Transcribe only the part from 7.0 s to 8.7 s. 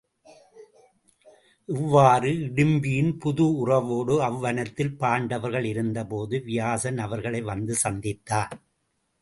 அவர்களை வந்து சந்தித்தான்.